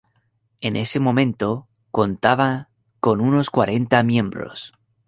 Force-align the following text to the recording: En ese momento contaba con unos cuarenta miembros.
En 0.61 0.77
ese 0.77 0.99
momento 0.99 1.67
contaba 1.91 2.69
con 3.01 3.21
unos 3.21 3.51
cuarenta 3.51 4.01
miembros. 4.01 4.73